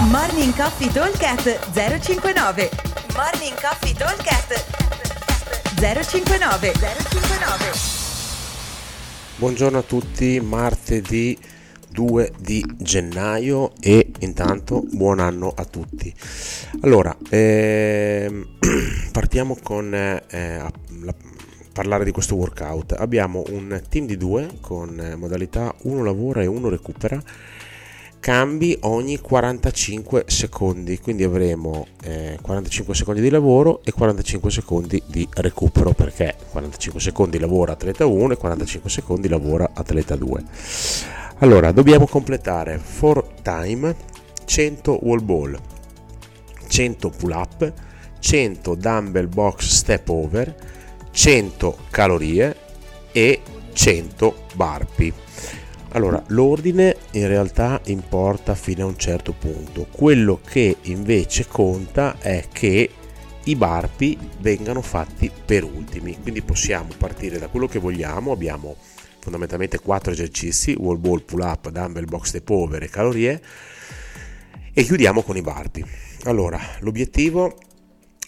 [0.00, 2.70] Morning Coffee Talkcast 059
[3.16, 4.64] Morning Coffee Talkcast
[5.74, 7.64] 059 059
[9.38, 11.36] Buongiorno a tutti, martedì
[11.90, 16.14] 2 di gennaio e intanto buon anno a tutti.
[16.82, 18.46] Allora, ehm,
[19.10, 20.22] partiamo con eh,
[21.00, 21.14] la,
[21.72, 22.92] parlare di questo workout.
[22.92, 27.20] Abbiamo un team di due con eh, modalità uno lavora e uno recupera
[28.20, 35.26] cambi ogni 45 secondi quindi avremo eh, 45 secondi di lavoro e 45 secondi di
[35.34, 40.42] recupero perché 45 secondi lavora atleta 1 e 45 secondi lavora atleta 2
[41.38, 43.94] allora dobbiamo completare for time
[44.44, 45.58] 100 wall ball
[46.66, 47.72] 100 pull up
[48.18, 50.54] 100 dumbbell box step over
[51.12, 52.56] 100 calorie
[53.12, 53.40] e
[53.72, 55.12] 100 burpee
[55.92, 59.86] allora, l'ordine in realtà importa fino a un certo punto.
[59.90, 62.90] Quello che invece conta è che
[63.44, 66.18] i barpi vengano fatti per ultimi.
[66.20, 68.32] Quindi possiamo partire da quello che vogliamo.
[68.32, 68.76] Abbiamo
[69.18, 73.40] fondamentalmente quattro esercizi: wall ball, pull up, dumbbell box step over calorie.
[74.72, 75.84] E chiudiamo con i barpi.
[76.24, 77.56] Allora, l'obiettivo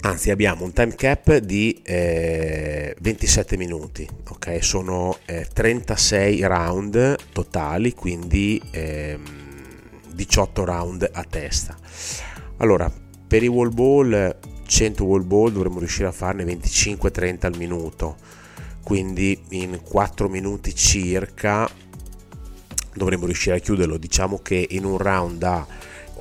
[0.00, 4.62] anzi abbiamo un time cap di eh, 27 minuti ok?
[4.62, 9.18] Sono eh, 36 round totali quindi eh,
[10.14, 11.76] 18 round a testa.
[12.58, 12.90] Allora
[13.26, 14.36] per i wall ball
[14.66, 18.16] 100 wall ball dovremmo riuscire a farne 25-30 al minuto.
[18.82, 21.68] Quindi in 4 minuti circa
[22.94, 23.96] dovremmo riuscire a chiuderlo.
[23.96, 25.66] Diciamo che in un round da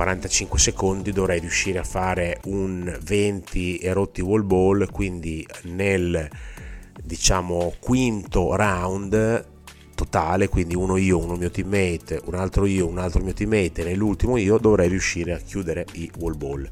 [0.00, 6.26] 45 secondi dovrei riuscire a fare un 20 erotti wall ball quindi nel
[7.04, 9.46] diciamo quinto round
[9.94, 13.84] totale quindi uno io uno mio teammate un altro io un altro mio teammate e
[13.84, 16.66] nell'ultimo io dovrei riuscire a chiudere i wall ball.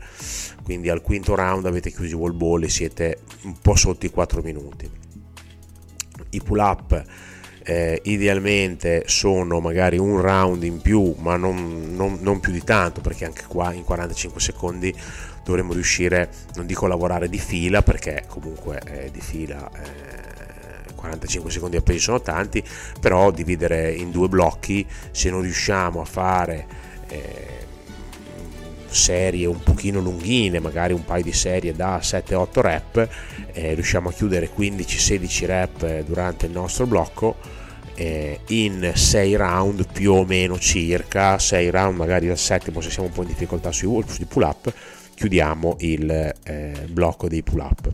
[0.64, 4.10] Quindi al quinto round avete chiuso i wall ball e siete un po' sotto i
[4.10, 4.90] 4 minuti.
[6.30, 7.04] I pull up
[7.68, 13.02] eh, idealmente sono magari un round in più, ma non, non, non, più di tanto,
[13.02, 14.94] perché anche qua in 45 secondi
[15.44, 21.76] dovremmo riuscire, non dico lavorare di fila, perché comunque eh, di fila eh, 45 secondi
[21.76, 22.64] a peso sono tanti,
[23.02, 26.66] però dividere in due blocchi, se non riusciamo a fare
[27.08, 27.66] eh,
[28.86, 33.08] serie un pochino lunghine, magari un paio di serie da 7-8 rep,
[33.52, 37.57] eh, riusciamo a chiudere 15-16 rep durante il nostro blocco
[37.98, 43.08] eh, in 6 round più o meno circa, 6 round magari al settimo se siamo
[43.08, 44.72] un po' in difficoltà sui, sui pull up,
[45.14, 47.92] chiudiamo il eh, blocco dei pull up.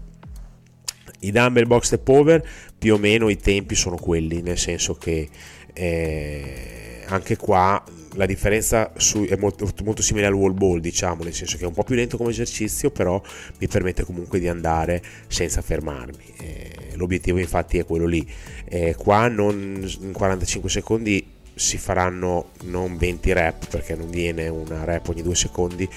[1.21, 5.27] I dumbbell box step over più o meno i tempi sono quelli, nel senso che
[5.73, 7.83] eh, anche qua
[8.15, 11.67] la differenza su, è molto, molto, simile al wall ball, diciamo, nel senso che è
[11.67, 13.21] un po' più lento come esercizio, però
[13.59, 16.35] mi permette comunque di andare senza fermarmi.
[16.41, 18.27] Eh, l'obiettivo infatti è quello lì.
[18.65, 24.85] Eh, qua non, in 45 secondi si faranno non 20 rep perché non viene una
[24.85, 25.89] rep ogni 2 secondi,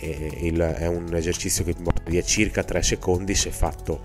[0.00, 4.00] è un esercizio che porta circa 3 secondi se fatto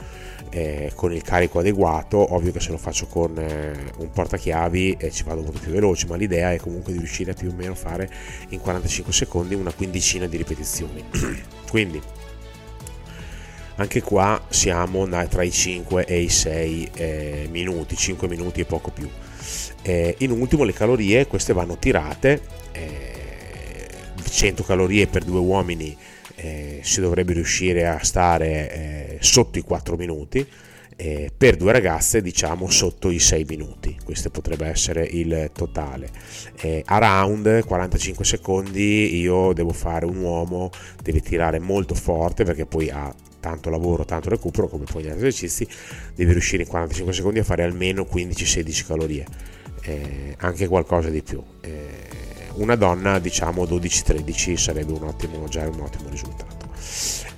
[0.50, 5.12] eh, con il carico adeguato, ovvio che se lo faccio con eh, un portachiavi eh,
[5.12, 7.76] ci vado molto più veloce, ma l'idea è comunque di riuscire a più o meno
[7.76, 8.10] fare
[8.50, 11.04] in 45 secondi una quindicina di ripetizioni.
[11.70, 12.02] Quindi
[13.78, 18.92] anche qua siamo tra i 5 e i 6 eh, minuti, 5 minuti e poco
[18.92, 19.10] più.
[19.82, 22.42] Eh, in ultimo le calorie, queste vanno tirate,
[24.30, 25.96] 100 eh, calorie per due uomini
[26.36, 30.46] eh, si dovrebbe riuscire a stare eh, sotto i 4 minuti,
[30.98, 36.10] eh, per due ragazze diciamo sotto i 6 minuti, questo potrebbe essere il totale.
[36.62, 40.70] Eh, a round 45 secondi io devo fare un uomo,
[41.02, 45.28] deve tirare molto forte perché poi ha tanto lavoro, tanto recupero come poi gli altri
[45.28, 45.68] esercizi,
[46.16, 49.26] deve riuscire in 45 secondi a fare almeno 15-16 calorie,
[49.84, 51.44] eh, anche qualcosa di più.
[52.56, 56.70] Una donna diciamo 12-13 sarebbe un ottimo, già un ottimo risultato.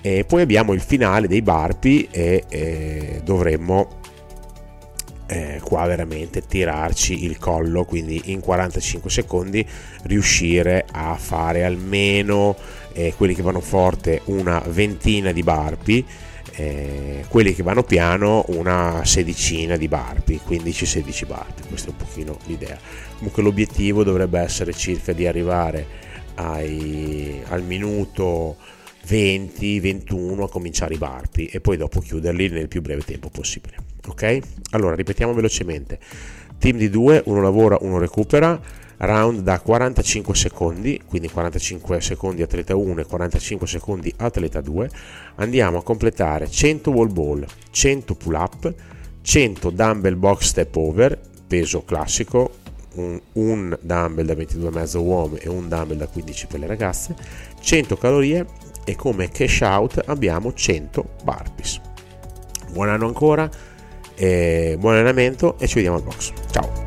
[0.01, 3.97] E poi abbiamo il finale dei barpi e eh, dovremmo
[5.27, 9.67] eh, qua veramente tirarci il collo, quindi in 45 secondi
[10.03, 12.55] riuscire a fare almeno
[12.93, 16.05] eh, quelli che vanno forte una ventina di barpi
[16.55, 22.37] eh, quelli che vanno piano una sedicina di barpi, 15-16 barpi, questa è un pochino
[22.45, 22.77] l'idea.
[23.17, 25.85] Comunque l'obiettivo dovrebbe essere circa di arrivare
[26.35, 28.57] ai, al minuto
[29.07, 33.75] 20-21 a cominciare i barpi e poi dopo chiuderli nel più breve tempo possibile.
[34.07, 34.39] Ok?
[34.71, 35.99] Allora ripetiamo velocemente.
[36.59, 38.59] Team di due, uno lavora, uno recupera.
[38.97, 44.89] Round da 45 secondi, quindi 45 secondi atleta 1 e 45 secondi atleta 2,
[45.35, 48.73] andiamo a completare 100 wall ball, 100 pull up,
[49.21, 52.51] 100 dumbbell box step over, peso classico,
[52.95, 57.15] un, un dumbbell da 22,5 uomo e un dumbbell da 15 per le ragazze,
[57.59, 58.45] 100 calorie
[58.83, 61.81] e come cash out abbiamo 100 burpees.
[62.71, 63.49] Buon anno ancora,
[64.17, 66.31] buon allenamento e ci vediamo al box.
[66.51, 66.86] Ciao!